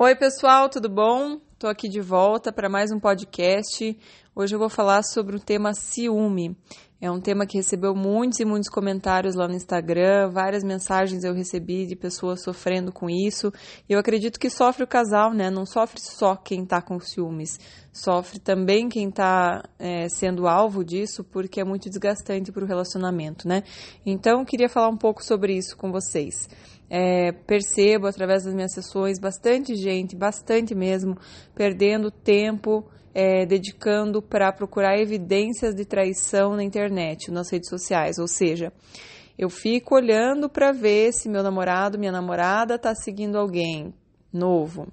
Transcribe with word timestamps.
Oi, 0.00 0.14
pessoal, 0.14 0.68
tudo 0.68 0.88
bom? 0.88 1.40
Estou 1.54 1.68
aqui 1.68 1.88
de 1.88 2.00
volta 2.00 2.52
para 2.52 2.68
mais 2.68 2.92
um 2.92 3.00
podcast. 3.00 3.98
Hoje 4.40 4.54
eu 4.54 4.58
vou 4.60 4.68
falar 4.68 5.02
sobre 5.02 5.34
o 5.34 5.40
tema 5.40 5.74
ciúme. 5.74 6.56
É 7.00 7.10
um 7.10 7.20
tema 7.20 7.44
que 7.44 7.56
recebeu 7.56 7.92
muitos 7.92 8.38
e 8.38 8.44
muitos 8.44 8.68
comentários 8.68 9.34
lá 9.34 9.48
no 9.48 9.54
Instagram, 9.54 10.30
várias 10.30 10.62
mensagens 10.62 11.24
eu 11.24 11.34
recebi 11.34 11.84
de 11.86 11.96
pessoas 11.96 12.44
sofrendo 12.44 12.92
com 12.92 13.10
isso. 13.10 13.52
Eu 13.88 13.98
acredito 13.98 14.38
que 14.38 14.48
sofre 14.48 14.84
o 14.84 14.86
casal, 14.86 15.34
né? 15.34 15.50
Não 15.50 15.66
sofre 15.66 16.00
só 16.00 16.36
quem 16.36 16.62
está 16.62 16.80
com 16.80 17.00
ciúmes, 17.00 17.58
sofre 17.92 18.38
também 18.38 18.88
quem 18.88 19.08
está 19.08 19.68
é, 19.76 20.08
sendo 20.08 20.46
alvo 20.46 20.84
disso, 20.84 21.24
porque 21.24 21.60
é 21.60 21.64
muito 21.64 21.88
desgastante 21.88 22.52
para 22.52 22.62
o 22.62 22.68
relacionamento, 22.68 23.48
né? 23.48 23.64
Então, 24.06 24.44
queria 24.44 24.68
falar 24.68 24.88
um 24.88 24.96
pouco 24.96 25.24
sobre 25.24 25.56
isso 25.56 25.76
com 25.76 25.90
vocês. 25.90 26.48
É, 26.88 27.32
percebo 27.32 28.06
através 28.06 28.44
das 28.44 28.54
minhas 28.54 28.72
sessões 28.72 29.18
bastante 29.18 29.74
gente, 29.74 30.14
bastante 30.14 30.76
mesmo, 30.76 31.18
perdendo 31.56 32.08
tempo, 32.08 32.88
é, 33.20 33.44
dedicando 33.44 34.22
para 34.22 34.52
procurar 34.52 34.96
evidências 34.96 35.74
de 35.74 35.84
traição 35.84 36.54
na 36.54 36.62
internet, 36.62 37.32
nas 37.32 37.50
redes 37.50 37.68
sociais. 37.68 38.16
Ou 38.16 38.28
seja, 38.28 38.72
eu 39.36 39.50
fico 39.50 39.96
olhando 39.96 40.48
para 40.48 40.70
ver 40.70 41.12
se 41.12 41.28
meu 41.28 41.42
namorado, 41.42 41.98
minha 41.98 42.12
namorada 42.12 42.76
está 42.76 42.94
seguindo 42.94 43.36
alguém 43.36 43.92
novo, 44.32 44.86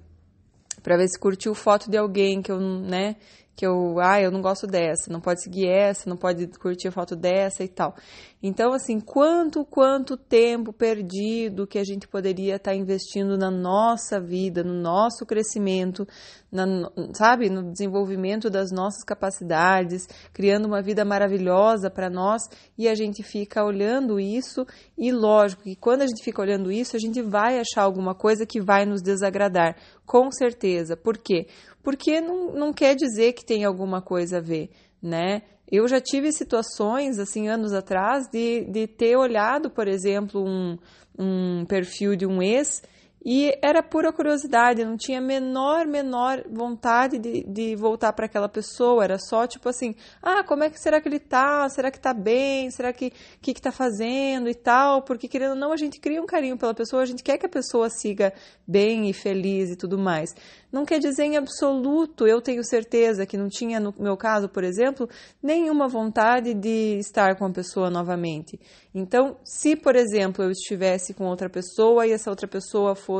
para 0.82 0.96
ver 0.96 1.06
se 1.06 1.16
curtiu 1.16 1.54
foto 1.54 1.88
de 1.88 1.96
alguém 1.96 2.42
que 2.42 2.50
eu, 2.50 2.58
né, 2.58 3.14
que 3.56 3.66
eu, 3.66 3.98
ah, 3.98 4.20
eu 4.20 4.30
não 4.30 4.42
gosto 4.42 4.66
dessa, 4.66 5.10
não 5.10 5.20
pode 5.20 5.42
seguir 5.42 5.66
essa, 5.66 6.08
não 6.08 6.16
pode 6.16 6.46
curtir 6.58 6.88
a 6.88 6.92
foto 6.92 7.16
dessa 7.16 7.64
e 7.64 7.68
tal. 7.68 7.94
Então, 8.42 8.74
assim, 8.74 9.00
quanto, 9.00 9.64
quanto 9.64 10.14
tempo 10.14 10.72
perdido 10.72 11.66
que 11.66 11.78
a 11.78 11.84
gente 11.84 12.06
poderia 12.06 12.56
estar 12.56 12.72
tá 12.72 12.76
investindo 12.76 13.38
na 13.38 13.50
nossa 13.50 14.20
vida, 14.20 14.62
no 14.62 14.74
nosso 14.74 15.24
crescimento, 15.24 16.06
na, 16.52 16.90
sabe, 17.14 17.48
no 17.48 17.72
desenvolvimento 17.72 18.50
das 18.50 18.70
nossas 18.70 19.02
capacidades, 19.02 20.06
criando 20.34 20.66
uma 20.66 20.82
vida 20.82 21.02
maravilhosa 21.02 21.90
para 21.90 22.10
nós 22.10 22.42
e 22.76 22.86
a 22.88 22.94
gente 22.94 23.22
fica 23.22 23.64
olhando 23.64 24.20
isso 24.20 24.66
e 24.98 25.10
lógico 25.10 25.62
que 25.62 25.74
quando 25.74 26.02
a 26.02 26.06
gente 26.06 26.22
fica 26.22 26.42
olhando 26.42 26.70
isso, 26.70 26.94
a 26.94 27.00
gente 27.00 27.22
vai 27.22 27.58
achar 27.58 27.82
alguma 27.82 28.14
coisa 28.14 28.44
que 28.44 28.60
vai 28.60 28.84
nos 28.84 29.00
desagradar, 29.02 29.76
com 30.04 30.30
certeza. 30.30 30.94
Por 30.94 31.16
quê? 31.16 31.46
Porque 31.82 32.20
não, 32.20 32.52
não 32.52 32.72
quer 32.72 32.96
dizer 32.96 33.32
que 33.32 33.44
tem 33.46 33.64
alguma 33.64 34.02
coisa 34.02 34.38
a 34.38 34.40
ver, 34.40 34.70
né? 35.02 35.42
Eu 35.70 35.88
já 35.88 36.00
tive 36.00 36.30
situações, 36.32 37.18
assim, 37.18 37.48
anos 37.48 37.72
atrás, 37.72 38.28
de, 38.28 38.64
de 38.64 38.86
ter 38.86 39.16
olhado, 39.16 39.70
por 39.70 39.88
exemplo, 39.88 40.44
um, 40.44 40.78
um 41.18 41.64
perfil 41.64 42.14
de 42.14 42.26
um 42.26 42.42
ex 42.42 42.82
e 43.28 43.58
era 43.60 43.82
pura 43.82 44.12
curiosidade, 44.12 44.84
não 44.84 44.96
tinha 44.96 45.20
menor, 45.20 45.84
menor 45.84 46.44
vontade 46.48 47.18
de, 47.18 47.42
de 47.42 47.74
voltar 47.74 48.12
para 48.12 48.26
aquela 48.26 48.48
pessoa. 48.48 49.02
Era 49.02 49.18
só 49.18 49.48
tipo 49.48 49.68
assim: 49.68 49.96
ah, 50.22 50.44
como 50.44 50.62
é 50.62 50.70
que 50.70 50.78
será 50.78 51.00
que 51.00 51.08
ele 51.08 51.18
tá? 51.18 51.68
Será 51.68 51.90
que 51.90 51.98
tá 51.98 52.14
bem? 52.14 52.70
Será 52.70 52.92
que 52.92 53.12
que, 53.42 53.52
que 53.52 53.60
tá 53.60 53.72
fazendo 53.72 54.48
e 54.48 54.54
tal? 54.54 55.02
Porque 55.02 55.26
querendo 55.26 55.50
ou 55.50 55.56
não, 55.56 55.72
a 55.72 55.76
gente 55.76 55.98
cria 55.98 56.22
um 56.22 56.26
carinho 56.26 56.56
pela 56.56 56.72
pessoa, 56.72 57.02
a 57.02 57.06
gente 57.06 57.24
quer 57.24 57.36
que 57.36 57.46
a 57.46 57.48
pessoa 57.48 57.90
siga 57.90 58.32
bem 58.64 59.10
e 59.10 59.12
feliz 59.12 59.70
e 59.70 59.76
tudo 59.76 59.98
mais. 59.98 60.30
Não 60.70 60.84
quer 60.84 60.98
dizer 61.00 61.24
em 61.24 61.36
absoluto, 61.36 62.26
eu 62.26 62.40
tenho 62.40 62.62
certeza 62.62 63.24
que 63.24 63.36
não 63.36 63.48
tinha, 63.48 63.80
no 63.80 63.94
meu 63.98 64.16
caso, 64.16 64.48
por 64.48 64.62
exemplo, 64.62 65.08
nenhuma 65.42 65.88
vontade 65.88 66.52
de 66.54 66.98
estar 66.98 67.36
com 67.36 67.46
a 67.46 67.50
pessoa 67.50 67.88
novamente. 67.88 68.60
Então, 68.94 69.36
se, 69.44 69.74
por 69.74 69.96
exemplo, 69.96 70.44
eu 70.44 70.50
estivesse 70.50 71.14
com 71.14 71.24
outra 71.24 71.48
pessoa 71.48 72.06
e 72.06 72.12
essa 72.12 72.30
outra 72.30 72.46
pessoa 72.46 72.94
fosse 72.94 73.15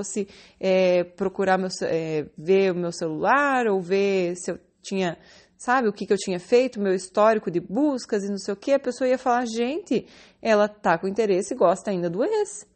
é, 0.61 1.05
procurar 1.05 1.58
meu, 1.58 1.69
é, 1.83 2.27
ver 2.36 2.72
o 2.72 2.77
meu 2.77 2.92
celular 2.92 3.66
ou 3.66 3.80
ver 3.80 4.34
se 4.36 4.50
eu 4.50 4.58
tinha 4.83 5.16
sabe, 5.58 5.88
o 5.88 5.92
que, 5.92 6.06
que 6.06 6.12
eu 6.12 6.19
tinha 6.19 6.38
feito, 6.38 6.80
meu 6.80 6.94
histórico 6.94 7.50
de 7.50 7.61
buscas 7.61 8.25
e 8.25 8.28
não 8.28 8.38
sei 8.38 8.53
o 8.53 8.56
que, 8.56 8.72
a 8.72 8.78
pessoa 8.78 9.09
ia 9.09 9.19
falar, 9.19 9.47
gente, 9.47 10.06
ela 10.41 10.69
tá 10.69 10.98
com 10.98 11.09
interesse 11.09 11.54
e 11.54 11.56
gosta 11.56 11.91
ainda 11.91 12.10
do 12.10 12.22
ex. 12.22 12.66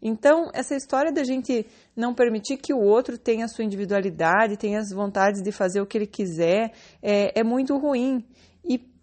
Então, 0.00 0.48
essa 0.54 0.76
história 0.76 1.10
da 1.10 1.24
gente 1.24 1.66
não 1.96 2.14
permitir 2.14 2.56
que 2.56 2.72
o 2.72 2.78
outro 2.78 3.18
tenha 3.18 3.44
a 3.44 3.48
sua 3.48 3.64
individualidade, 3.64 4.56
tenha 4.56 4.78
as 4.78 4.90
vontades 4.90 5.42
de 5.42 5.50
fazer 5.50 5.80
o 5.80 5.86
que 5.86 5.98
ele 5.98 6.06
quiser, 6.06 6.72
é, 7.02 7.40
é 7.40 7.42
muito 7.42 7.76
ruim. 7.76 8.24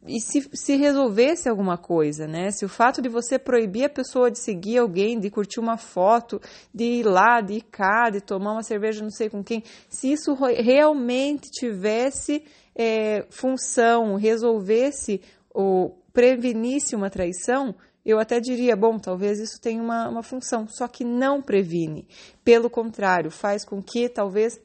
E, 0.07 0.19
se, 0.19 0.47
se 0.53 0.75
resolvesse 0.75 1.49
alguma 1.49 1.77
coisa, 1.77 2.27
né? 2.27 2.51
Se 2.51 2.63
o 2.63 2.69
fato 2.69 3.01
de 3.01 3.09
você 3.09 3.39
proibir 3.39 3.85
a 3.85 3.89
pessoa 3.89 4.29
de 4.29 4.39
seguir 4.39 4.77
alguém, 4.77 5.19
de 5.19 5.29
curtir 5.29 5.59
uma 5.59 5.77
foto, 5.77 6.39
de 6.73 6.83
ir 6.83 7.03
lá, 7.03 7.41
de 7.41 7.53
ir 7.55 7.63
cá, 7.63 8.09
de 8.09 8.21
tomar 8.21 8.53
uma 8.53 8.63
cerveja 8.63 9.01
não 9.01 9.09
sei 9.09 9.29
com 9.29 9.43
quem, 9.43 9.63
se 9.89 10.11
isso 10.11 10.33
realmente 10.33 11.49
tivesse 11.49 12.43
é, 12.75 13.25
função, 13.29 14.15
resolvesse 14.15 15.21
ou 15.53 16.01
prevenisse 16.13 16.95
uma 16.95 17.09
traição, 17.09 17.73
eu 18.05 18.19
até 18.19 18.39
diria, 18.39 18.75
bom, 18.75 18.99
talvez 18.99 19.39
isso 19.39 19.59
tenha 19.59 19.81
uma, 19.81 20.07
uma 20.07 20.21
função, 20.21 20.67
só 20.67 20.87
que 20.87 21.03
não 21.03 21.41
previne. 21.41 22.07
Pelo 22.43 22.69
contrário, 22.69 23.31
faz 23.31 23.65
com 23.65 23.81
que 23.81 24.07
talvez 24.07 24.61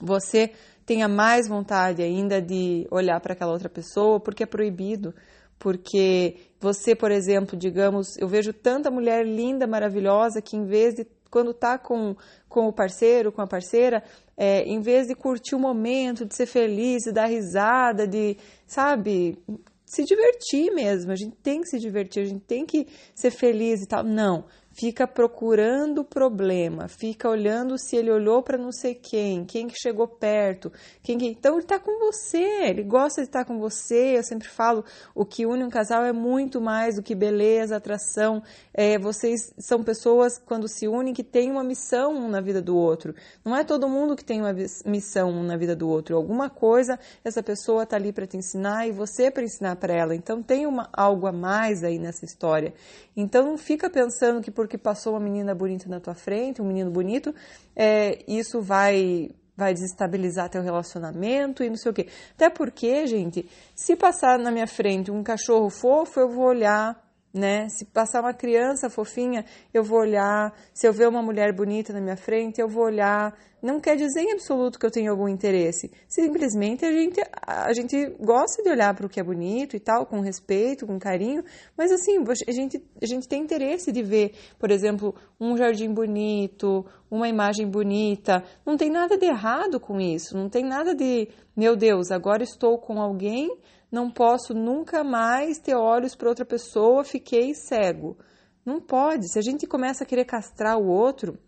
você 0.00 0.52
tenha 0.86 1.08
mais 1.08 1.48
vontade 1.48 2.00
ainda 2.00 2.40
de 2.40 2.86
olhar 2.90 3.20
para 3.20 3.32
aquela 3.32 3.52
outra 3.52 3.68
pessoa, 3.68 4.20
porque 4.20 4.44
é 4.44 4.46
proibido. 4.46 5.12
Porque 5.58 6.36
você, 6.60 6.94
por 6.94 7.10
exemplo, 7.10 7.58
digamos, 7.58 8.16
eu 8.18 8.28
vejo 8.28 8.52
tanta 8.52 8.90
mulher 8.90 9.26
linda, 9.26 9.66
maravilhosa, 9.66 10.40
que 10.40 10.56
em 10.56 10.64
vez 10.64 10.94
de, 10.94 11.06
quando 11.30 11.50
está 11.50 11.76
com, 11.76 12.14
com 12.48 12.68
o 12.68 12.72
parceiro, 12.72 13.32
com 13.32 13.42
a 13.42 13.46
parceira, 13.46 14.02
é, 14.36 14.62
em 14.62 14.80
vez 14.80 15.08
de 15.08 15.14
curtir 15.14 15.54
o 15.54 15.58
momento, 15.58 16.24
de 16.24 16.36
ser 16.36 16.46
feliz, 16.46 17.02
de 17.04 17.12
dar 17.12 17.26
risada, 17.26 18.06
de, 18.06 18.36
sabe, 18.66 19.38
se 19.84 20.04
divertir 20.04 20.70
mesmo, 20.72 21.10
a 21.10 21.16
gente 21.16 21.36
tem 21.42 21.60
que 21.62 21.68
se 21.68 21.78
divertir, 21.78 22.22
a 22.22 22.26
gente 22.26 22.44
tem 22.44 22.66
que 22.66 22.86
ser 23.14 23.30
feliz 23.30 23.82
e 23.82 23.86
tal. 23.86 24.04
Não, 24.04 24.44
fica 24.78 25.06
procurando 25.06 26.02
o 26.02 26.04
problema, 26.04 26.86
fica 26.86 27.28
olhando 27.28 27.78
se 27.78 27.96
ele 27.96 28.10
olhou 28.10 28.42
para 28.42 28.58
não 28.58 28.70
sei 28.70 28.94
quem, 28.94 29.44
quem 29.46 29.68
que 29.68 29.74
chegou 29.80 30.06
perto, 30.06 30.70
quem 31.02 31.16
que... 31.16 31.26
então 31.26 31.54
ele 31.54 31.62
está 31.62 31.78
com 31.78 31.98
você, 31.98 32.64
ele 32.64 32.82
gosta 32.82 33.22
de 33.22 33.28
estar 33.28 33.44
com 33.46 33.58
você. 33.58 34.18
Eu 34.18 34.22
sempre 34.22 34.48
falo, 34.48 34.84
o 35.14 35.24
que 35.24 35.46
une 35.46 35.64
um 35.64 35.70
casal 35.70 36.04
é 36.04 36.12
muito 36.12 36.60
mais 36.60 36.96
do 36.96 37.02
que 37.02 37.14
beleza, 37.14 37.76
atração. 37.76 38.42
É, 38.74 38.98
vocês 38.98 39.52
são 39.58 39.82
pessoas 39.82 40.38
quando 40.38 40.68
se 40.68 40.86
unem 40.86 41.14
que 41.14 41.24
têm 41.24 41.50
uma 41.50 41.64
missão 41.64 42.12
um 42.12 42.28
na 42.28 42.42
vida 42.42 42.60
do 42.60 42.76
outro. 42.76 43.14
Não 43.44 43.56
é 43.56 43.64
todo 43.64 43.88
mundo 43.88 44.14
que 44.14 44.24
tem 44.24 44.40
uma 44.40 44.54
missão 44.84 45.30
um 45.30 45.42
na 45.42 45.56
vida 45.56 45.74
do 45.74 45.88
outro. 45.88 46.16
Alguma 46.16 46.50
coisa 46.50 46.98
essa 47.24 47.42
pessoa 47.42 47.84
está 47.84 47.96
ali 47.96 48.12
para 48.12 48.26
te 48.26 48.36
ensinar 48.36 48.86
e 48.86 48.92
você 48.92 49.30
para 49.30 49.42
ensinar 49.42 49.76
para 49.76 49.94
ela. 49.94 50.14
Então 50.14 50.42
tem 50.42 50.66
uma, 50.66 50.90
algo 50.92 51.26
a 51.26 51.32
mais 51.32 51.82
aí 51.82 51.98
nessa 51.98 52.26
história. 52.26 52.74
Então 53.16 53.46
não 53.46 53.56
fica 53.56 53.88
pensando 53.88 54.42
que 54.42 54.50
por 54.50 54.65
porque 54.66 54.76
passou 54.76 55.14
uma 55.14 55.20
menina 55.20 55.54
bonita 55.54 55.88
na 55.88 56.00
tua 56.00 56.14
frente, 56.14 56.60
um 56.60 56.66
menino 56.66 56.90
bonito, 56.90 57.34
é, 57.74 58.18
isso 58.28 58.60
vai 58.60 59.30
vai 59.56 59.72
desestabilizar 59.72 60.50
teu 60.50 60.60
relacionamento 60.60 61.64
e 61.64 61.70
não 61.70 61.76
sei 61.76 61.90
o 61.90 61.94
quê. 61.94 62.08
Até 62.34 62.50
porque, 62.50 63.06
gente, 63.06 63.48
se 63.74 63.96
passar 63.96 64.38
na 64.38 64.50
minha 64.50 64.66
frente 64.66 65.10
um 65.10 65.22
cachorro 65.22 65.70
fofo, 65.70 66.20
eu 66.20 66.28
vou 66.28 66.44
olhar 66.44 67.02
né? 67.36 67.68
Se 67.68 67.84
passar 67.84 68.20
uma 68.20 68.32
criança 68.32 68.88
fofinha, 68.88 69.44
eu 69.72 69.84
vou 69.84 70.00
olhar. 70.00 70.52
Se 70.72 70.88
eu 70.88 70.92
ver 70.92 71.08
uma 71.08 71.22
mulher 71.22 71.52
bonita 71.54 71.92
na 71.92 72.00
minha 72.00 72.16
frente, 72.16 72.60
eu 72.60 72.68
vou 72.68 72.84
olhar. 72.84 73.36
Não 73.62 73.80
quer 73.80 73.96
dizer 73.96 74.20
em 74.20 74.32
absoluto 74.32 74.78
que 74.78 74.86
eu 74.86 74.90
tenho 74.90 75.10
algum 75.10 75.28
interesse. 75.28 75.90
Simplesmente 76.08 76.84
a 76.84 76.92
gente, 76.92 77.20
a 77.46 77.72
gente 77.72 78.06
gosta 78.20 78.62
de 78.62 78.70
olhar 78.70 78.94
para 78.94 79.06
o 79.06 79.08
que 79.08 79.18
é 79.18 79.24
bonito 79.24 79.76
e 79.76 79.80
tal, 79.80 80.06
com 80.06 80.20
respeito, 80.20 80.86
com 80.86 80.98
carinho. 80.98 81.42
Mas 81.76 81.90
assim, 81.90 82.18
a 82.46 82.52
gente, 82.52 82.82
a 83.02 83.06
gente 83.06 83.28
tem 83.28 83.42
interesse 83.42 83.90
de 83.92 84.02
ver, 84.02 84.34
por 84.58 84.70
exemplo, 84.70 85.14
um 85.40 85.56
jardim 85.56 85.92
bonito, 85.92 86.86
uma 87.10 87.28
imagem 87.28 87.68
bonita. 87.68 88.42
Não 88.64 88.76
tem 88.76 88.90
nada 88.90 89.18
de 89.18 89.26
errado 89.26 89.80
com 89.80 90.00
isso. 90.00 90.36
Não 90.36 90.48
tem 90.48 90.64
nada 90.64 90.94
de, 90.94 91.28
meu 91.56 91.76
Deus, 91.76 92.10
agora 92.10 92.42
estou 92.42 92.78
com 92.78 93.00
alguém 93.00 93.50
não 93.90 94.10
posso 94.10 94.52
nunca 94.52 95.04
mais 95.04 95.58
ter 95.58 95.74
olhos 95.74 96.14
para 96.14 96.28
outra 96.28 96.44
pessoa, 96.44 97.04
fiquei 97.04 97.54
cego. 97.54 98.16
Não 98.64 98.80
pode. 98.80 99.30
Se 99.30 99.38
a 99.38 99.42
gente 99.42 99.66
começa 99.66 100.04
a 100.04 100.06
querer 100.06 100.24
castrar 100.24 100.76
o 100.76 100.88
outro, 100.88 101.38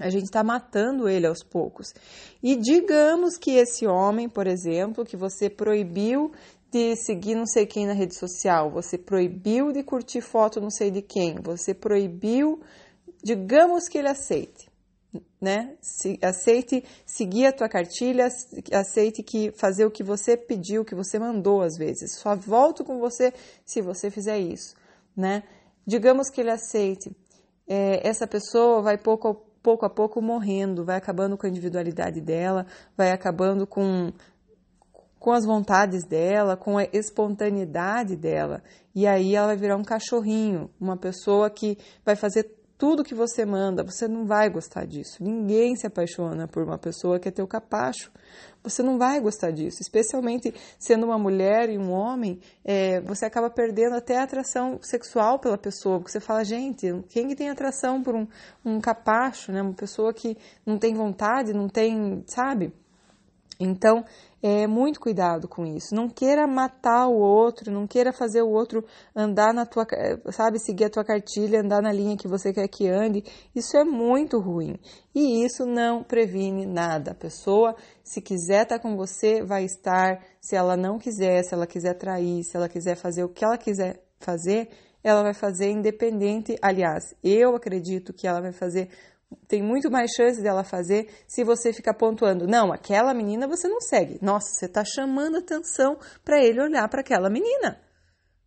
a 0.00 0.10
gente 0.10 0.24
está 0.24 0.42
matando 0.42 1.08
ele 1.08 1.26
aos 1.26 1.42
poucos. 1.42 1.92
E 2.42 2.56
digamos 2.56 3.36
que 3.36 3.52
esse 3.52 3.86
homem, 3.86 4.28
por 4.28 4.46
exemplo, 4.46 5.04
que 5.04 5.16
você 5.16 5.48
proibiu 5.48 6.32
de 6.70 6.96
seguir 6.96 7.34
não 7.34 7.46
sei 7.46 7.66
quem 7.66 7.86
na 7.86 7.94
rede 7.94 8.16
social, 8.16 8.70
você 8.70 8.98
proibiu 8.98 9.72
de 9.72 9.82
curtir 9.82 10.20
foto 10.20 10.60
não 10.60 10.70
sei 10.70 10.90
de 10.90 11.00
quem, 11.00 11.36
você 11.42 11.72
proibiu, 11.72 12.60
digamos 13.24 13.88
que 13.88 13.96
ele 13.96 14.08
aceite 14.08 14.67
né? 15.40 15.76
Se, 15.80 16.18
aceite 16.22 16.84
seguir 17.06 17.46
a 17.46 17.52
tua 17.52 17.68
cartilha, 17.68 18.28
aceite 18.72 19.22
que 19.22 19.52
fazer 19.52 19.84
o 19.84 19.90
que 19.90 20.02
você 20.02 20.36
pediu, 20.36 20.82
o 20.82 20.84
que 20.84 20.94
você 20.94 21.18
mandou 21.18 21.62
às 21.62 21.76
vezes. 21.76 22.18
Só 22.18 22.34
volto 22.34 22.84
com 22.84 22.98
você 22.98 23.32
se 23.64 23.80
você 23.80 24.10
fizer 24.10 24.38
isso, 24.38 24.74
né? 25.16 25.42
Digamos 25.86 26.28
que 26.28 26.40
ele 26.40 26.50
aceite. 26.50 27.10
É, 27.66 28.06
essa 28.06 28.26
pessoa 28.26 28.82
vai 28.82 28.98
pouco 28.98 29.44
pouco 29.62 29.84
a 29.84 29.90
pouco 29.90 30.22
morrendo, 30.22 30.84
vai 30.84 30.96
acabando 30.96 31.36
com 31.36 31.46
a 31.46 31.50
individualidade 31.50 32.20
dela, 32.20 32.64
vai 32.96 33.10
acabando 33.10 33.66
com 33.66 34.12
com 35.18 35.32
as 35.32 35.44
vontades 35.44 36.04
dela, 36.04 36.56
com 36.56 36.78
a 36.78 36.84
espontaneidade 36.92 38.14
dela. 38.16 38.62
E 38.94 39.06
aí 39.06 39.34
ela 39.34 39.48
vai 39.48 39.56
virar 39.56 39.76
um 39.76 39.82
cachorrinho, 39.82 40.70
uma 40.80 40.96
pessoa 40.96 41.50
que 41.50 41.76
vai 42.04 42.14
fazer 42.14 42.57
tudo 42.78 43.02
que 43.02 43.14
você 43.14 43.44
manda. 43.44 43.82
Você 43.82 44.06
não 44.06 44.24
vai 44.24 44.48
gostar 44.48 44.86
disso. 44.86 45.22
Ninguém 45.22 45.74
se 45.74 45.86
apaixona 45.86 46.46
por 46.46 46.62
uma 46.62 46.78
pessoa 46.78 47.18
que 47.18 47.28
é 47.28 47.32
teu 47.32 47.46
capacho. 47.46 48.10
Você 48.62 48.82
não 48.82 48.96
vai 48.96 49.20
gostar 49.20 49.50
disso. 49.50 49.82
Especialmente 49.82 50.54
sendo 50.78 51.04
uma 51.04 51.18
mulher 51.18 51.68
e 51.68 51.76
um 51.76 51.90
homem, 51.90 52.40
é, 52.64 53.00
você 53.00 53.26
acaba 53.26 53.50
perdendo 53.50 53.96
até 53.96 54.18
a 54.18 54.22
atração 54.22 54.78
sexual 54.80 55.40
pela 55.40 55.58
pessoa. 55.58 55.98
Porque 55.98 56.12
você 56.12 56.20
fala, 56.20 56.44
gente, 56.44 56.86
quem 57.08 57.26
que 57.26 57.34
tem 57.34 57.50
atração 57.50 58.00
por 58.00 58.14
um, 58.14 58.28
um 58.64 58.80
capacho, 58.80 59.50
né? 59.50 59.60
Uma 59.60 59.74
pessoa 59.74 60.14
que 60.14 60.38
não 60.64 60.78
tem 60.78 60.94
vontade, 60.94 61.52
não 61.52 61.68
tem, 61.68 62.22
sabe? 62.28 62.72
Então, 63.60 64.04
é, 64.42 64.66
muito 64.66 65.00
cuidado 65.00 65.48
com 65.48 65.66
isso. 65.66 65.94
Não 65.94 66.08
queira 66.08 66.46
matar 66.46 67.08
o 67.08 67.18
outro, 67.18 67.72
não 67.72 67.86
queira 67.86 68.12
fazer 68.12 68.42
o 68.42 68.50
outro 68.50 68.84
andar 69.14 69.52
na 69.52 69.66
tua, 69.66 69.86
sabe, 70.30 70.58
seguir 70.58 70.84
a 70.84 70.90
tua 70.90 71.04
cartilha, 71.04 71.60
andar 71.60 71.82
na 71.82 71.92
linha 71.92 72.16
que 72.16 72.28
você 72.28 72.52
quer 72.52 72.68
que 72.68 72.88
ande. 72.88 73.24
Isso 73.54 73.76
é 73.76 73.84
muito 73.84 74.38
ruim. 74.38 74.78
E 75.14 75.44
isso 75.44 75.66
não 75.66 76.02
previne 76.02 76.64
nada. 76.64 77.10
A 77.10 77.14
pessoa, 77.14 77.74
se 78.04 78.20
quiser 78.20 78.62
estar 78.62 78.78
com 78.78 78.96
você, 78.96 79.42
vai 79.42 79.64
estar. 79.64 80.20
Se 80.40 80.54
ela 80.54 80.76
não 80.76 80.98
quiser, 80.98 81.42
se 81.42 81.54
ela 81.54 81.66
quiser 81.66 81.94
trair, 81.94 82.44
se 82.44 82.56
ela 82.56 82.68
quiser 82.68 82.96
fazer 82.96 83.24
o 83.24 83.28
que 83.28 83.44
ela 83.44 83.58
quiser 83.58 84.02
fazer, 84.20 84.68
ela 85.02 85.22
vai 85.22 85.34
fazer 85.34 85.70
independente. 85.70 86.56
Aliás, 86.62 87.14
eu 87.22 87.56
acredito 87.56 88.12
que 88.12 88.26
ela 88.26 88.40
vai 88.40 88.52
fazer 88.52 88.88
tem 89.46 89.62
muito 89.62 89.90
mais 89.90 90.10
chance 90.12 90.42
dela 90.42 90.64
fazer 90.64 91.08
se 91.26 91.44
você 91.44 91.72
ficar 91.72 91.94
pontuando. 91.94 92.46
Não, 92.46 92.72
aquela 92.72 93.12
menina 93.12 93.46
você 93.46 93.68
não 93.68 93.80
segue. 93.80 94.18
Nossa, 94.22 94.48
você 94.54 94.66
está 94.66 94.84
chamando 94.84 95.38
atenção 95.38 95.98
para 96.24 96.42
ele 96.42 96.60
olhar 96.60 96.88
para 96.88 97.00
aquela 97.00 97.28
menina, 97.28 97.80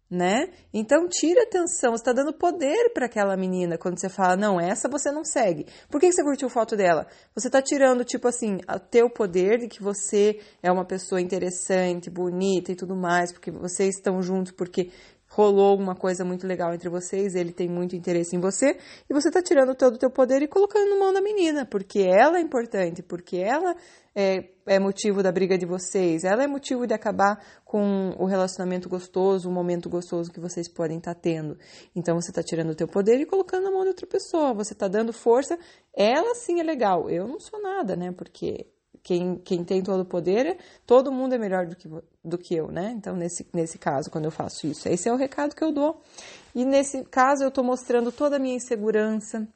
né? 0.10 0.50
Então 0.74 1.07
tira 1.07 1.44
atenção, 1.44 1.92
você 1.92 2.01
está 2.01 2.13
dando 2.13 2.33
poder 2.33 2.92
para 2.94 3.06
aquela 3.06 3.38
menina 3.38 3.78
quando 3.78 4.00
você 4.00 4.10
fala, 4.10 4.36
não, 4.36 4.60
essa 4.60 4.89
você 4.89 5.12
não 5.12 5.24
segue. 5.24 5.68
Por 5.89 6.01
que 6.01 6.12
você 6.12 6.24
curtiu 6.24 6.50
foto 6.50 6.75
dela? 6.75 7.07
Você 7.36 7.48
está 7.48 7.62
tirando, 7.62 8.04
tipo 8.04 8.27
assim, 8.27 8.57
o 8.68 8.80
teu 8.80 9.10
poder 9.10 9.60
de 9.60 9.68
que 9.68 9.81
você 9.81 10.39
é 10.62 10.72
uma 10.72 10.86
pessoa 10.86 11.22
interessante, 11.22 12.10
bonita 12.10 12.72
e 12.72 12.75
tudo 12.75 12.95
mais, 12.95 13.31
porque 13.31 13.51
vocês 13.51 13.95
estão 13.95 14.22
juntos, 14.22 14.51
porque 14.51 14.92
rolou 15.31 15.72
alguma 15.72 15.95
coisa 15.95 16.25
muito 16.25 16.45
legal 16.45 16.74
entre 16.74 16.89
vocês, 16.89 17.36
ele 17.36 17.54
tem 17.54 17.69
muito 17.69 17.95
interesse 17.95 18.36
em 18.36 18.39
você, 18.39 18.78
e 19.10 19.13
você 19.13 19.30
está 19.30 19.42
tirando 19.42 19.74
todo 19.74 19.95
o 19.95 19.98
teu 19.98 20.10
poder 20.10 20.42
e 20.42 20.48
colocando 20.48 20.89
na 20.89 21.00
mão 21.00 21.13
da 21.13 21.22
menina, 21.22 21.66
porque 21.66 22.00
ela 22.00 22.38
é 22.38 22.42
importante, 22.42 23.01
porque 23.01 23.38
ela 23.38 23.75
é, 24.13 24.50
é, 24.66 24.78
motivo 24.78 25.24
da 25.24 25.31
briga 25.31 25.57
de 25.57 25.66
vocês, 25.66 26.25
ela 26.25 26.44
é 26.44 26.48
motivo 26.48 26.86
de 26.86 26.94
acabar 26.94 27.42
com 27.63 28.13
o 28.19 28.25
relacionamento 28.25 28.89
gostoso, 28.89 29.48
o 29.50 29.54
momento 29.54 29.89
gostoso 29.89 30.31
que 30.31 30.39
vocês 30.39 30.68
podem 30.68 30.98
estar 30.98 31.16
tá 31.16 31.19
tendo. 31.22 31.57
Então 31.95 32.19
você 32.19 32.30
está 32.30 32.44
tirando 32.44 32.72
o 32.72 32.75
teu 32.75 32.88
poder 32.88 33.18
e 33.22 33.25
colocando 33.25 33.63
na 33.63 33.72
mão 33.72 33.84
de 33.84 33.89
outra 33.89 34.06
pessoa, 34.06 34.54
você 34.54 34.74
está 34.74 34.89
dando 34.89 35.13
força, 35.13 35.57
ela 35.95 36.36
sim 36.36 36.60
é 36.60 36.63
legal, 36.63 37.10
eu 37.10 37.25
não 37.25 37.39
sou 37.39 37.62
nada, 37.62 37.95
né, 37.95 38.12
porque 38.12 38.68
quem, 39.03 39.38
quem 39.38 39.63
tem 39.63 39.81
todo 39.81 40.01
o 40.01 40.06
poder, 40.06 40.57
todo 40.86 41.12
mundo 41.12 41.33
é 41.33 41.38
melhor 41.38 41.65
do 41.65 41.75
que, 41.75 41.89
do 42.24 42.38
que 42.38 42.56
eu, 42.56 42.71
né? 42.71 42.94
Então, 42.95 43.15
nesse, 43.15 43.48
nesse 43.53 43.77
caso, 43.77 44.12
quando 44.12 44.25
eu 44.25 44.31
faço 44.31 44.68
isso, 44.68 44.88
esse 44.88 45.09
é 45.09 45.13
o 45.13 45.18
recado 45.18 45.56
que 45.56 45.63
eu 45.63 45.71
dou. 45.71 46.01
E 46.53 46.63
nesse 46.65 47.03
caso, 47.06 47.44
eu 47.44 47.50
estou 47.50 47.63
mostrando 47.63 48.12
toda 48.12 48.36
a 48.36 48.39
minha 48.39 48.56
insegurança, 48.56 49.48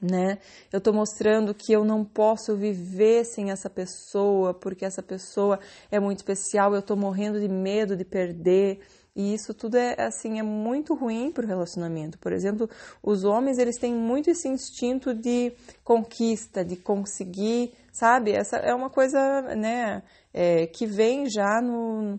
né? 0.00 0.38
Eu 0.72 0.78
estou 0.78 0.92
mostrando 0.92 1.54
que 1.54 1.72
eu 1.72 1.84
não 1.84 2.04
posso 2.04 2.56
viver 2.56 3.24
sem 3.24 3.50
essa 3.50 3.68
pessoa, 3.68 4.54
porque 4.54 4.84
essa 4.84 5.02
pessoa 5.02 5.58
é 5.90 5.98
muito 5.98 6.18
especial, 6.18 6.72
eu 6.72 6.80
estou 6.80 6.96
morrendo 6.96 7.40
de 7.40 7.48
medo 7.48 7.96
de 7.96 8.04
perder. 8.04 8.80
E 9.16 9.34
isso 9.34 9.52
tudo 9.52 9.76
é 9.76 10.00
assim 10.00 10.38
é 10.38 10.44
muito 10.44 10.94
ruim 10.94 11.32
para 11.32 11.44
o 11.44 11.48
relacionamento. 11.48 12.16
Por 12.18 12.32
exemplo, 12.32 12.70
os 13.02 13.24
homens 13.24 13.58
eles 13.58 13.76
têm 13.76 13.92
muito 13.92 14.30
esse 14.30 14.46
instinto 14.46 15.12
de 15.12 15.52
conquista, 15.82 16.64
de 16.64 16.76
conseguir 16.76 17.72
sabe? 17.98 18.32
Essa 18.32 18.56
é 18.58 18.74
uma 18.74 18.90
coisa, 18.90 19.42
né, 19.56 20.02
é, 20.32 20.66
que 20.66 20.86
vem 20.86 21.28
já 21.28 21.60
no, 21.60 22.18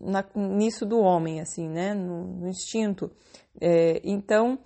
na, 0.00 0.24
nisso 0.34 0.86
do 0.86 0.98
homem, 0.98 1.40
assim, 1.40 1.68
né, 1.68 1.94
no, 1.94 2.24
no 2.24 2.48
instinto. 2.48 3.10
É, 3.60 4.00
então, 4.04 4.58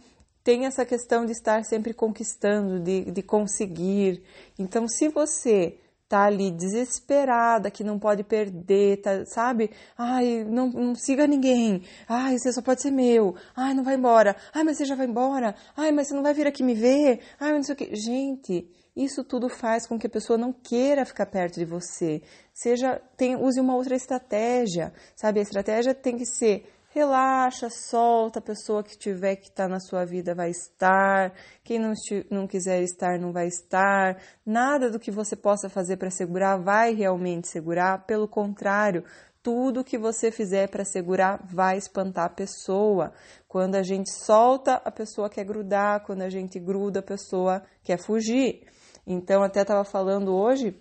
tem 0.44 0.66
essa 0.66 0.84
questão 0.84 1.26
de 1.26 1.32
estar 1.32 1.64
sempre 1.64 1.92
conquistando, 1.92 2.78
de, 2.78 3.10
de 3.10 3.22
conseguir. 3.22 4.22
Então, 4.58 4.86
se 4.86 5.08
você 5.08 5.76
tá 6.08 6.24
ali 6.24 6.50
desesperada, 6.50 7.70
que 7.70 7.82
não 7.82 7.98
pode 7.98 8.22
perder, 8.22 8.98
tá, 8.98 9.24
sabe? 9.26 9.70
Ai, 9.96 10.44
não, 10.44 10.68
não 10.68 10.94
siga 10.94 11.26
ninguém. 11.26 11.82
Ai, 12.08 12.38
você 12.38 12.52
só 12.52 12.62
pode 12.62 12.82
ser 12.82 12.90
meu. 12.90 13.34
Ai, 13.56 13.74
não 13.74 13.82
vai 13.82 13.94
embora. 13.96 14.36
Ai, 14.54 14.62
mas 14.64 14.76
você 14.76 14.84
já 14.84 14.94
vai 14.94 15.06
embora. 15.06 15.54
Ai, 15.76 15.90
mas 15.92 16.08
você 16.08 16.14
não 16.14 16.22
vai 16.22 16.34
vir 16.34 16.46
aqui 16.46 16.62
me 16.62 16.74
ver. 16.74 17.20
Ai, 17.40 17.52
não 17.52 17.62
sei 17.62 17.74
o 17.74 17.76
que. 17.76 17.94
Gente, 17.96 18.68
isso 18.96 19.24
tudo 19.24 19.48
faz 19.48 19.86
com 19.86 19.98
que 19.98 20.06
a 20.06 20.10
pessoa 20.10 20.38
não 20.38 20.52
queira 20.52 21.04
ficar 21.04 21.26
perto 21.26 21.58
de 21.58 21.64
você. 21.64 22.22
Seja, 22.54 23.00
tem, 23.16 23.36
use 23.36 23.60
uma 23.60 23.74
outra 23.74 23.96
estratégia, 23.96 24.92
sabe? 25.14 25.40
A 25.40 25.42
estratégia 25.42 25.94
tem 25.94 26.16
que 26.16 26.24
ser 26.24 26.72
relaxa, 26.96 27.68
solta, 27.68 28.38
a 28.38 28.42
pessoa 28.42 28.82
que 28.82 28.96
tiver 28.96 29.36
que 29.36 29.50
estar 29.50 29.64
tá 29.64 29.68
na 29.68 29.78
sua 29.78 30.06
vida 30.06 30.34
vai 30.34 30.48
estar, 30.48 31.30
quem 31.62 31.78
não, 31.78 31.92
não 32.30 32.46
quiser 32.46 32.82
estar 32.82 33.18
não 33.18 33.32
vai 33.32 33.48
estar, 33.48 34.16
nada 34.46 34.90
do 34.90 34.98
que 34.98 35.10
você 35.10 35.36
possa 35.36 35.68
fazer 35.68 35.98
para 35.98 36.10
segurar 36.10 36.56
vai 36.56 36.94
realmente 36.94 37.48
segurar, 37.48 38.06
pelo 38.06 38.26
contrário, 38.26 39.04
tudo 39.42 39.84
que 39.84 39.98
você 39.98 40.32
fizer 40.32 40.70
para 40.70 40.86
segurar 40.86 41.38
vai 41.44 41.76
espantar 41.76 42.24
a 42.24 42.30
pessoa. 42.30 43.12
Quando 43.46 43.74
a 43.74 43.82
gente 43.82 44.10
solta, 44.10 44.80
a 44.82 44.90
pessoa 44.90 45.28
quer 45.28 45.44
grudar, 45.44 46.02
quando 46.02 46.22
a 46.22 46.30
gente 46.30 46.58
gruda, 46.58 47.00
a 47.00 47.02
pessoa 47.02 47.62
quer 47.84 47.98
fugir. 47.98 48.66
Então, 49.06 49.42
até 49.42 49.60
estava 49.60 49.84
falando 49.84 50.34
hoje, 50.34 50.74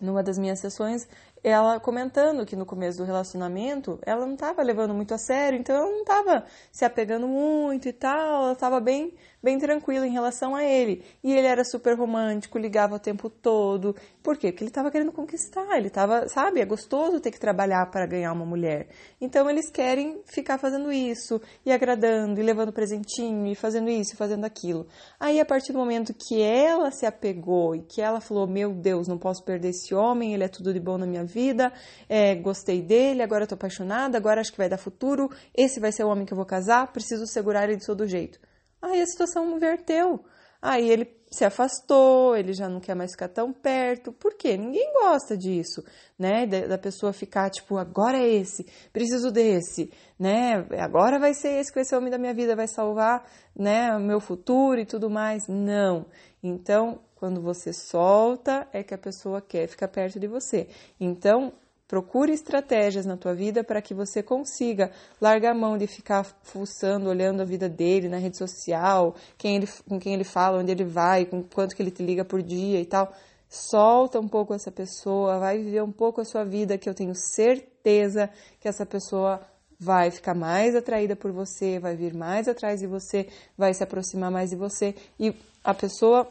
numa 0.00 0.22
das 0.22 0.38
minhas 0.38 0.60
sessões, 0.60 1.06
ela 1.44 1.78
comentando 1.78 2.46
que 2.46 2.56
no 2.56 2.64
começo 2.64 2.96
do 2.96 3.04
relacionamento 3.04 3.98
ela 4.00 4.24
não 4.24 4.32
estava 4.32 4.62
levando 4.62 4.94
muito 4.94 5.12
a 5.12 5.18
sério, 5.18 5.58
então 5.58 5.76
ela 5.76 5.90
não 5.90 6.00
estava 6.00 6.46
se 6.72 6.86
apegando 6.86 7.28
muito 7.28 7.86
e 7.86 7.92
tal, 7.92 8.44
ela 8.44 8.52
estava 8.52 8.80
bem 8.80 9.14
bem 9.44 9.58
tranquilo 9.58 10.06
em 10.06 10.10
relação 10.10 10.56
a 10.56 10.64
ele. 10.64 11.04
E 11.22 11.32
ele 11.32 11.46
era 11.46 11.62
super 11.64 11.96
romântico, 11.96 12.58
ligava 12.58 12.96
o 12.96 12.98
tempo 12.98 13.28
todo. 13.28 13.94
Por 14.22 14.38
quê? 14.38 14.50
Porque 14.50 14.64
ele 14.64 14.70
estava 14.70 14.90
querendo 14.90 15.12
conquistar, 15.12 15.76
ele 15.76 15.88
estava, 15.88 16.26
sabe, 16.28 16.60
é 16.60 16.64
gostoso 16.64 17.20
ter 17.20 17.30
que 17.30 17.38
trabalhar 17.38 17.90
para 17.90 18.06
ganhar 18.06 18.32
uma 18.32 18.46
mulher. 18.46 18.88
Então 19.20 19.48
eles 19.48 19.70
querem 19.70 20.22
ficar 20.24 20.56
fazendo 20.56 20.90
isso, 20.90 21.40
e 21.64 21.70
agradando, 21.70 22.40
e 22.40 22.42
levando 22.42 22.72
presentinho, 22.72 23.46
e 23.46 23.54
fazendo 23.54 23.90
isso, 23.90 24.14
e 24.14 24.16
fazendo 24.16 24.44
aquilo. 24.46 24.86
Aí 25.20 25.38
a 25.38 25.44
partir 25.44 25.72
do 25.72 25.78
momento 25.78 26.14
que 26.14 26.40
ela 26.40 26.90
se 26.90 27.04
apegou 27.04 27.76
e 27.76 27.82
que 27.82 28.00
ela 28.00 28.20
falou: 28.20 28.46
Meu 28.46 28.72
Deus, 28.72 29.06
não 29.06 29.18
posso 29.18 29.44
perder 29.44 29.68
esse 29.68 29.94
homem, 29.94 30.32
ele 30.32 30.44
é 30.44 30.48
tudo 30.48 30.72
de 30.72 30.80
bom 30.80 30.96
na 30.96 31.06
minha 31.06 31.24
vida, 31.24 31.70
é, 32.08 32.34
gostei 32.34 32.80
dele, 32.80 33.22
agora 33.22 33.44
estou 33.44 33.56
apaixonada, 33.56 34.16
agora 34.16 34.40
acho 34.40 34.50
que 34.50 34.58
vai 34.58 34.70
dar 34.70 34.78
futuro, 34.78 35.30
esse 35.54 35.78
vai 35.78 35.92
ser 35.92 36.04
o 36.04 36.08
homem 36.08 36.24
que 36.24 36.32
eu 36.32 36.36
vou 36.36 36.46
casar, 36.46 36.90
preciso 36.92 37.26
segurar 37.26 37.64
ele 37.64 37.76
de 37.76 37.84
todo 37.84 38.06
jeito. 38.06 38.40
Aí 38.84 39.00
a 39.00 39.06
situação 39.06 39.56
inverteu. 39.56 40.22
Aí 40.60 40.90
ele 40.90 41.16
se 41.30 41.44
afastou, 41.44 42.36
ele 42.36 42.52
já 42.52 42.68
não 42.68 42.80
quer 42.80 42.94
mais 42.94 43.12
ficar 43.12 43.28
tão 43.28 43.50
perto. 43.50 44.12
Por 44.12 44.34
quê? 44.34 44.58
Ninguém 44.58 44.92
gosta 44.92 45.36
disso, 45.36 45.82
né? 46.18 46.46
Da, 46.46 46.76
pessoa 46.76 47.12
ficar 47.12 47.50
tipo, 47.50 47.78
agora 47.78 48.18
é 48.18 48.28
esse, 48.28 48.66
preciso 48.92 49.30
desse, 49.30 49.90
né? 50.18 50.66
Agora 50.78 51.18
vai 51.18 51.32
ser 51.32 51.60
esse 51.60 51.70
que 51.70 51.78
vai 51.78 51.84
ser 51.84 51.94
o 51.94 51.98
homem 51.98 52.10
da 52.10 52.18
minha 52.18 52.34
vida, 52.34 52.54
vai 52.54 52.68
salvar, 52.68 53.24
né, 53.56 53.96
o 53.96 54.00
meu 54.00 54.20
futuro 54.20 54.78
e 54.78 54.86
tudo 54.86 55.08
mais. 55.08 55.48
Não. 55.48 56.06
Então, 56.42 57.00
quando 57.14 57.40
você 57.40 57.72
solta, 57.72 58.68
é 58.70 58.82
que 58.82 58.92
a 58.92 58.98
pessoa 58.98 59.40
quer 59.40 59.66
ficar 59.66 59.88
perto 59.88 60.20
de 60.20 60.26
você. 60.26 60.68
Então, 61.00 61.54
Procure 61.94 62.32
estratégias 62.32 63.06
na 63.06 63.16
tua 63.16 63.32
vida 63.32 63.62
para 63.62 63.80
que 63.80 63.94
você 63.94 64.20
consiga 64.20 64.90
largar 65.20 65.52
a 65.52 65.54
mão 65.54 65.78
de 65.78 65.86
ficar 65.86 66.24
fuçando, 66.42 67.08
olhando 67.08 67.40
a 67.40 67.44
vida 67.44 67.68
dele 67.68 68.08
na 68.08 68.16
rede 68.16 68.36
social, 68.36 69.14
quem 69.38 69.54
ele, 69.54 69.68
com 69.88 70.00
quem 70.00 70.12
ele 70.12 70.24
fala, 70.24 70.58
onde 70.58 70.72
ele 70.72 70.82
vai, 70.82 71.24
com 71.24 71.40
quanto 71.40 71.76
que 71.76 71.80
ele 71.80 71.92
te 71.92 72.02
liga 72.02 72.24
por 72.24 72.42
dia 72.42 72.80
e 72.80 72.84
tal. 72.84 73.14
Solta 73.48 74.18
um 74.18 74.26
pouco 74.26 74.52
essa 74.52 74.72
pessoa, 74.72 75.38
vai 75.38 75.58
viver 75.58 75.84
um 75.84 75.92
pouco 75.92 76.20
a 76.20 76.24
sua 76.24 76.44
vida, 76.44 76.76
que 76.76 76.88
eu 76.88 76.94
tenho 76.94 77.14
certeza 77.14 78.28
que 78.58 78.66
essa 78.66 78.84
pessoa 78.84 79.40
vai 79.78 80.10
ficar 80.10 80.34
mais 80.34 80.74
atraída 80.74 81.14
por 81.14 81.30
você, 81.30 81.78
vai 81.78 81.94
vir 81.94 82.12
mais 82.12 82.48
atrás 82.48 82.80
de 82.80 82.88
você, 82.88 83.28
vai 83.56 83.72
se 83.72 83.84
aproximar 83.84 84.32
mais 84.32 84.50
de 84.50 84.56
você 84.56 84.96
e 85.16 85.32
a 85.62 85.72
pessoa 85.72 86.28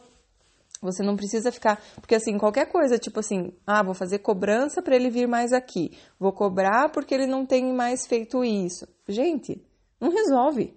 você 0.83 1.01
não 1.01 1.15
precisa 1.15 1.51
ficar. 1.51 1.81
Porque, 1.95 2.15
assim, 2.15 2.37
qualquer 2.37 2.65
coisa, 2.67 2.97
tipo 2.97 3.19
assim, 3.19 3.53
ah, 3.65 3.81
vou 3.81 3.93
fazer 3.93 4.19
cobrança 4.19 4.81
para 4.81 4.95
ele 4.95 5.09
vir 5.09 5.27
mais 5.27 5.53
aqui. 5.53 5.97
Vou 6.19 6.31
cobrar 6.31 6.89
porque 6.89 7.13
ele 7.13 7.25
não 7.25 7.45
tem 7.45 7.73
mais 7.73 8.05
feito 8.05 8.43
isso. 8.43 8.87
Gente, 9.07 9.65
não 9.99 10.11
resolve. 10.11 10.73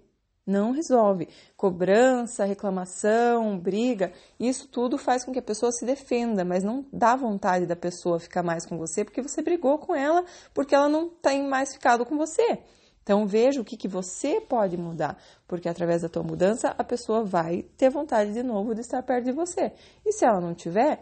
Não 0.47 0.71
resolve. 0.71 1.29
Cobrança, 1.57 2.45
reclamação, 2.45 3.59
briga, 3.59 4.13
isso 4.39 4.69
tudo 4.69 4.97
faz 4.97 5.25
com 5.25 5.33
que 5.33 5.41
a 5.41 5.43
pessoa 5.43 5.73
se 5.73 5.85
defenda, 5.85 6.45
mas 6.45 6.63
não 6.63 6.87
dá 6.93 7.17
vontade 7.17 7.67
da 7.67 7.75
pessoa 7.75 8.21
ficar 8.21 8.45
mais 8.45 8.65
com 8.65 8.79
você 8.79 9.05
porque 9.05 9.21
você 9.21 9.43
brigou 9.43 9.77
com 9.77 9.93
ela, 9.93 10.25
porque 10.55 10.73
ela 10.73 10.89
não 10.89 11.09
tem 11.09 11.49
mais 11.49 11.75
ficado 11.75 12.07
com 12.07 12.17
você. 12.17 12.61
Então 13.07 13.25
veja 13.25 13.61
o 13.61 13.65
que, 13.65 13.77
que 13.77 13.87
você 13.87 14.41
pode 14.41 14.77
mudar, 14.77 15.17
porque 15.47 15.69
através 15.69 16.03
da 16.03 16.09
tua 16.09 16.25
mudança 16.25 16.75
a 16.77 16.83
pessoa 16.83 17.23
vai 17.23 17.63
ter 17.77 17.89
vontade 17.89 18.33
de 18.33 18.43
novo 18.43 18.75
de 18.75 18.81
estar 18.81 19.01
perto 19.05 19.27
de 19.27 19.33
você. 19.33 19.73
E 20.05 20.13
se 20.13 20.25
ela 20.25 20.41
não 20.41 20.53
tiver, 20.53 20.99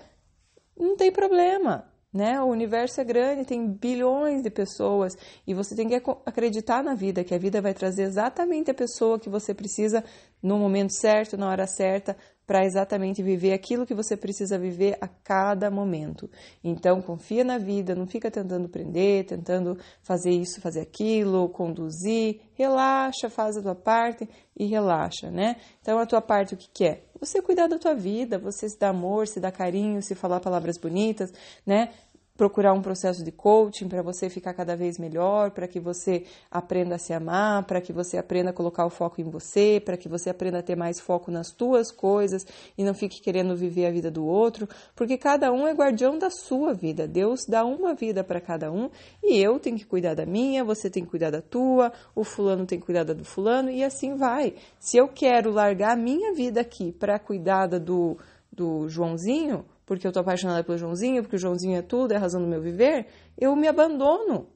não 0.76 0.98
tem 0.98 1.10
problema 1.10 1.90
né? 2.14 2.40
O 2.40 2.46
universo 2.46 3.00
é 3.00 3.04
grande, 3.04 3.44
tem 3.44 3.68
bilhões 3.68 4.40
de 4.40 4.48
pessoas 4.48 5.18
e 5.44 5.52
você 5.52 5.74
tem 5.74 5.88
que 5.88 6.00
acreditar 6.24 6.80
na 6.84 6.94
vida, 6.94 7.24
que 7.24 7.34
a 7.34 7.38
vida 7.38 7.60
vai 7.60 7.74
trazer 7.74 8.04
exatamente 8.04 8.70
a 8.70 8.74
pessoa 8.74 9.18
que 9.18 9.28
você 9.28 9.52
precisa 9.52 10.04
no 10.40 10.56
momento 10.56 10.92
certo, 10.92 11.36
na 11.36 11.48
hora 11.48 11.66
certa, 11.66 12.16
para 12.46 12.64
exatamente 12.64 13.22
viver 13.22 13.52
aquilo 13.52 13.86
que 13.86 13.94
você 13.94 14.16
precisa 14.16 14.58
viver 14.58 14.96
a 15.00 15.08
cada 15.08 15.70
momento. 15.70 16.30
Então, 16.62 17.00
confia 17.00 17.42
na 17.42 17.58
vida, 17.58 17.94
não 17.94 18.06
fica 18.06 18.30
tentando 18.30 18.68
prender, 18.68 19.24
tentando 19.24 19.78
fazer 20.02 20.30
isso, 20.30 20.60
fazer 20.60 20.80
aquilo, 20.80 21.48
conduzir. 21.48 22.40
Relaxa, 22.54 23.30
faz 23.30 23.56
a 23.56 23.62
tua 23.62 23.74
parte 23.74 24.28
e 24.56 24.66
relaxa, 24.66 25.30
né? 25.30 25.56
Então, 25.80 25.98
a 25.98 26.06
tua 26.06 26.20
parte, 26.20 26.54
o 26.54 26.56
que, 26.56 26.68
que 26.72 26.84
é? 26.84 27.04
Você 27.18 27.40
cuidar 27.40 27.66
da 27.66 27.78
tua 27.78 27.94
vida, 27.94 28.38
você 28.38 28.68
se 28.68 28.78
dar 28.78 28.90
amor, 28.90 29.26
se 29.26 29.40
dar 29.40 29.50
carinho, 29.50 30.02
se 30.02 30.14
falar 30.14 30.40
palavras 30.40 30.76
bonitas, 30.78 31.32
né? 31.66 31.90
Procurar 32.36 32.72
um 32.72 32.82
processo 32.82 33.22
de 33.22 33.30
coaching 33.30 33.88
para 33.88 34.02
você 34.02 34.28
ficar 34.28 34.54
cada 34.54 34.76
vez 34.76 34.98
melhor, 34.98 35.52
para 35.52 35.68
que 35.68 35.78
você 35.78 36.24
aprenda 36.50 36.96
a 36.96 36.98
se 36.98 37.12
amar, 37.12 37.62
para 37.62 37.80
que 37.80 37.92
você 37.92 38.18
aprenda 38.18 38.50
a 38.50 38.52
colocar 38.52 38.84
o 38.84 38.90
foco 38.90 39.20
em 39.20 39.30
você, 39.30 39.80
para 39.80 39.96
que 39.96 40.08
você 40.08 40.30
aprenda 40.30 40.58
a 40.58 40.62
ter 40.62 40.74
mais 40.74 40.98
foco 40.98 41.30
nas 41.30 41.52
tuas 41.52 41.92
coisas 41.92 42.44
e 42.76 42.82
não 42.82 42.92
fique 42.92 43.20
querendo 43.20 43.54
viver 43.54 43.86
a 43.86 43.92
vida 43.92 44.10
do 44.10 44.26
outro, 44.26 44.68
porque 44.96 45.16
cada 45.16 45.52
um 45.52 45.68
é 45.68 45.72
guardião 45.72 46.18
da 46.18 46.28
sua 46.28 46.74
vida. 46.74 47.06
Deus 47.06 47.46
dá 47.46 47.64
uma 47.64 47.94
vida 47.94 48.24
para 48.24 48.40
cada 48.40 48.72
um 48.72 48.90
e 49.22 49.38
eu 49.38 49.60
tenho 49.60 49.76
que 49.76 49.86
cuidar 49.86 50.14
da 50.14 50.26
minha, 50.26 50.64
você 50.64 50.90
tem 50.90 51.04
que 51.04 51.10
cuidar 51.10 51.30
da 51.30 51.40
tua, 51.40 51.92
o 52.16 52.24
fulano 52.24 52.66
tem 52.66 52.80
que 52.80 52.84
cuidar 52.84 53.04
da 53.04 53.14
do 53.14 53.24
fulano 53.24 53.70
e 53.70 53.84
assim 53.84 54.16
vai. 54.16 54.54
Se 54.80 54.96
eu 54.96 55.06
quero 55.06 55.52
largar 55.52 55.92
a 55.92 55.96
minha 55.96 56.34
vida 56.34 56.60
aqui 56.60 56.90
para 56.90 57.16
cuidar 57.16 57.68
do 57.68 58.18
do 58.54 58.88
Joãozinho, 58.88 59.64
porque 59.86 60.06
eu 60.06 60.12
tô 60.12 60.20
apaixonada 60.20 60.64
pelo 60.64 60.78
Joãozinho, 60.78 61.22
porque 61.22 61.36
o 61.36 61.38
Joãozinho 61.38 61.78
é 61.78 61.82
tudo, 61.82 62.12
é 62.12 62.16
a 62.16 62.20
razão 62.20 62.40
do 62.40 62.46
meu 62.46 62.60
viver, 62.60 63.06
eu 63.38 63.54
me 63.54 63.68
abandono. 63.68 64.48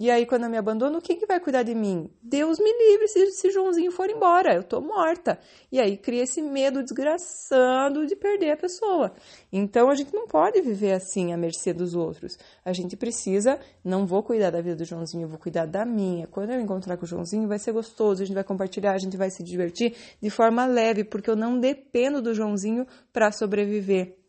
E 0.00 0.10
aí, 0.10 0.26
quando 0.26 0.42
eu 0.42 0.50
me 0.50 0.56
abandono, 0.56 1.00
quem 1.00 1.16
que 1.16 1.26
vai 1.26 1.38
cuidar 1.38 1.62
de 1.62 1.76
mim? 1.76 2.10
Deus 2.20 2.58
me 2.58 2.72
livre 2.72 3.06
se, 3.06 3.24
se 3.30 3.50
Joãozinho 3.52 3.92
for 3.92 4.10
embora, 4.10 4.52
eu 4.52 4.64
tô 4.64 4.80
morta. 4.80 5.38
E 5.70 5.78
aí 5.78 5.96
cria 5.96 6.24
esse 6.24 6.42
medo 6.42 6.82
desgraçado 6.82 8.04
de 8.04 8.16
perder 8.16 8.50
a 8.50 8.56
pessoa. 8.56 9.12
Então 9.52 9.88
a 9.88 9.94
gente 9.94 10.12
não 10.12 10.26
pode 10.26 10.60
viver 10.60 10.92
assim 10.92 11.32
à 11.32 11.36
mercê 11.36 11.72
dos 11.72 11.94
outros. 11.94 12.36
A 12.64 12.72
gente 12.72 12.96
precisa, 12.96 13.60
não 13.84 14.04
vou 14.04 14.24
cuidar 14.24 14.50
da 14.50 14.60
vida 14.60 14.74
do 14.74 14.84
Joãozinho, 14.84 15.28
vou 15.28 15.38
cuidar 15.38 15.66
da 15.66 15.84
minha. 15.84 16.26
Quando 16.26 16.50
eu 16.50 16.60
encontrar 16.60 16.96
com 16.96 17.04
o 17.04 17.08
Joãozinho, 17.08 17.46
vai 17.46 17.60
ser 17.60 17.70
gostoso, 17.70 18.24
a 18.24 18.26
gente 18.26 18.34
vai 18.34 18.42
compartilhar, 18.42 18.94
a 18.94 18.98
gente 18.98 19.16
vai 19.16 19.30
se 19.30 19.44
divertir 19.44 19.94
de 20.20 20.30
forma 20.30 20.66
leve, 20.66 21.04
porque 21.04 21.30
eu 21.30 21.36
não 21.36 21.60
dependo 21.60 22.20
do 22.20 22.34
Joãozinho 22.34 22.86
para 23.12 23.30
sobreviver. 23.30 24.21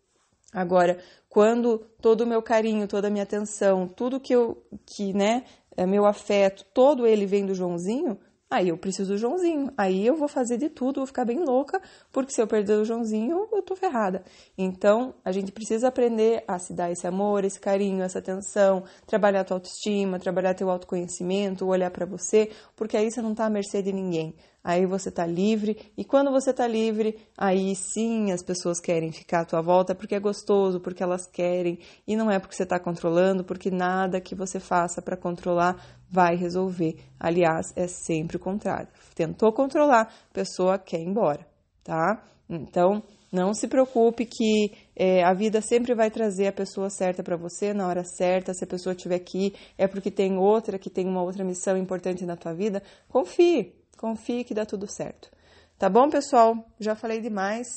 Agora, 0.54 1.00
quando 1.28 1.80
todo 2.00 2.22
o 2.22 2.28
meu 2.28 2.42
carinho, 2.42 2.88
toda 2.88 3.08
a 3.08 3.12
minha 3.12 3.24
atenção, 3.24 3.88
tudo 3.88 4.20
que 4.20 4.34
eu, 4.34 4.64
que, 4.86 5.12
né, 5.14 5.44
é 5.76 5.86
meu 5.86 6.06
afeto, 6.06 6.64
todo 6.74 7.08
ele 7.08 7.26
vem 7.26 7.46
do 7.46 7.56
Joãozinho, 7.56 8.20
aí 8.50 8.70
eu 8.70 8.78
preciso 8.78 9.14
do 9.14 9.18
Joãozinho. 9.18 9.72
Aí 9.76 10.06
eu 10.06 10.16
vou 10.16 10.28
fazer 10.28 10.58
de 10.58 10.70
tudo, 10.70 10.98
vou 10.98 11.08
ficar 11.08 11.26
bem 11.26 11.44
louca, 11.44 11.82
porque 12.12 12.32
se 12.32 12.40
eu 12.40 12.46
perder 12.46 12.74
o 12.74 12.86
Joãozinho, 12.86 13.48
eu 13.52 13.62
tô 13.64 13.76
ferrada. 13.76 14.24
Então, 14.56 15.16
a 15.26 15.32
gente 15.32 15.52
precisa 15.52 15.88
aprender 15.88 16.44
a 16.48 16.60
se 16.60 16.72
dar 16.72 16.92
esse 16.92 17.08
amor, 17.08 17.44
esse 17.44 17.60
carinho, 17.60 18.04
essa 18.04 18.20
atenção, 18.20 18.84
trabalhar 19.08 19.42
a 19.42 19.44
tua 19.44 19.58
autoestima, 19.58 20.20
trabalhar 20.20 20.54
teu 20.54 20.70
autoconhecimento, 20.70 21.66
olhar 21.66 21.90
para 21.90 22.06
você, 22.06 22.52
porque 22.76 22.96
aí 22.96 23.10
você 23.10 23.24
não 23.24 23.34
tá 23.34 23.46
à 23.46 23.50
mercê 23.50 23.82
de 23.82 23.92
ninguém 23.92 24.36
aí 24.64 24.86
você 24.86 25.10
está 25.10 25.26
livre, 25.26 25.92
e 25.98 26.06
quando 26.06 26.32
você 26.32 26.52
está 26.52 26.66
livre, 26.66 27.18
aí 27.38 27.76
sim 27.76 28.32
as 28.32 28.42
pessoas 28.42 28.80
querem 28.80 29.12
ficar 29.12 29.42
à 29.42 29.46
tua 29.46 29.62
volta 29.62 29.94
porque 29.94 30.16
é 30.16 30.20
gostoso, 30.20 30.80
porque 30.80 31.04
elas 31.04 31.28
querem, 31.28 31.80
e 32.08 32.16
não 32.16 32.32
é 32.32 32.40
porque 32.40 32.56
você 32.56 32.64
está 32.64 32.80
controlando, 32.80 33.44
porque 33.44 33.70
nada 33.70 34.22
que 34.22 34.36
você 34.36 34.60
faça 34.60 35.02
para 35.02 35.18
controlar 35.18 35.76
vai 36.10 36.36
resolver. 36.36 36.98
Aliás, 37.20 37.74
é 37.76 37.88
sempre 37.88 38.38
o 38.38 38.40
contrário. 38.40 38.88
Tentou 39.14 39.52
controlar, 39.52 40.04
a 40.04 40.34
pessoa 40.34 40.78
quer 40.78 41.00
ir 41.02 41.08
embora, 41.08 41.46
tá? 41.84 42.24
Então, 42.50 43.02
não 43.34 43.52
se 43.52 43.68
preocupe 43.68 44.26
que 44.28 44.72
é, 44.96 45.24
a 45.24 45.34
vida 45.34 45.60
sempre 45.60 45.96
vai 45.96 46.12
trazer 46.12 46.46
a 46.46 46.54
pessoa 46.54 46.88
certa 46.92 47.24
para 47.24 47.36
você 47.36 47.74
na 47.74 47.88
hora 47.88 48.04
certa. 48.04 48.54
Se 48.54 48.64
a 48.64 48.68
pessoa 48.68 48.94
estiver 48.94 49.16
aqui, 49.16 49.56
é 49.76 49.88
porque 49.88 50.12
tem 50.12 50.38
outra 50.38 50.78
que 50.78 50.88
tem 50.88 51.08
uma 51.08 51.24
outra 51.24 51.44
missão 51.44 51.76
importante 51.76 52.28
na 52.28 52.38
tua 52.38 52.54
vida. 52.54 52.84
Confie, 53.10 53.74
Confie 53.98 54.44
que 54.44 54.54
dá 54.54 54.66
tudo 54.66 54.88
certo. 54.88 55.30
Tá 55.78 55.90
bom, 55.90 56.10
pessoal? 56.10 56.56
Já 56.80 56.96
falei 56.96 57.20
demais. 57.20 57.68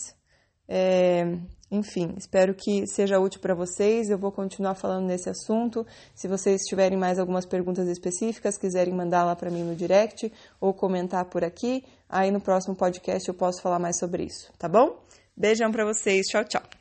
É, 0.68 1.24
enfim, 1.70 2.14
espero 2.16 2.54
que 2.54 2.86
seja 2.86 3.18
útil 3.18 3.40
para 3.40 3.54
vocês. 3.54 4.08
Eu 4.08 4.18
vou 4.18 4.30
continuar 4.30 4.74
falando 4.74 5.06
nesse 5.06 5.28
assunto. 5.28 5.86
Se 6.14 6.28
vocês 6.28 6.62
tiverem 6.62 6.98
mais 6.98 7.18
algumas 7.18 7.46
perguntas 7.46 7.88
específicas, 7.88 8.58
quiserem 8.58 8.94
mandar 8.94 9.24
lá 9.24 9.34
para 9.34 9.50
mim 9.50 9.62
no 9.62 9.74
direct 9.74 10.32
ou 10.60 10.72
comentar 10.72 11.24
por 11.24 11.44
aqui, 11.44 11.84
aí 12.08 12.30
no 12.30 12.40
próximo 12.40 12.74
podcast 12.74 13.28
eu 13.28 13.34
posso 13.34 13.60
falar 13.62 13.78
mais 13.78 13.98
sobre 13.98 14.24
isso, 14.24 14.52
tá 14.58 14.68
bom? 14.68 15.00
Beijão 15.36 15.70
para 15.70 15.84
vocês. 15.84 16.26
Tchau, 16.26 16.44
tchau. 16.44 16.75